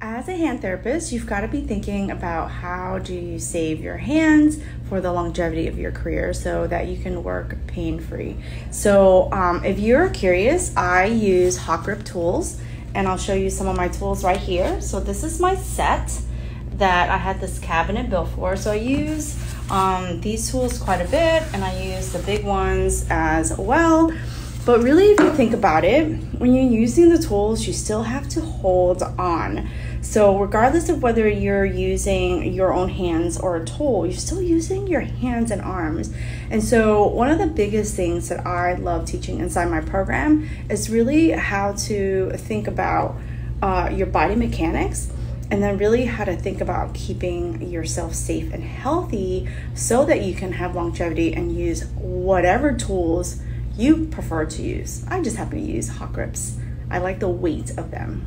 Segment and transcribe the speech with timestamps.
[0.00, 3.96] As a hand therapist, you've got to be thinking about how do you save your
[3.96, 8.36] hands for the longevity of your career so that you can work pain free.
[8.70, 12.60] So, um, if you're curious, I use Hawkgrip tools
[12.94, 14.80] and I'll show you some of my tools right here.
[14.80, 16.20] So, this is my set
[16.74, 18.54] that I had this cabinet built for.
[18.54, 19.36] So, I use
[19.68, 24.12] um, these tools quite a bit and I use the big ones as well.
[24.64, 26.04] But really, if you think about it,
[26.38, 29.68] when you're using the tools, you still have to hold on.
[30.02, 34.86] So, regardless of whether you're using your own hands or a tool, you're still using
[34.86, 36.12] your hands and arms.
[36.50, 40.90] And so, one of the biggest things that I love teaching inside my program is
[40.90, 43.16] really how to think about
[43.62, 45.10] uh, your body mechanics
[45.50, 50.34] and then really how to think about keeping yourself safe and healthy so that you
[50.34, 53.40] can have longevity and use whatever tools
[53.78, 55.04] you prefer to use.
[55.08, 56.60] I just happen to use Hawkgrips.
[56.90, 58.26] I like the weight of them.